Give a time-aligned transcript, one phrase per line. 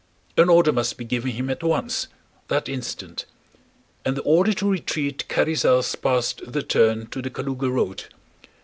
[0.35, 2.07] An order must be given him at once,
[2.47, 3.25] that instant.
[4.03, 8.05] And the order to retreat carries us past the turn to the Kalúga road.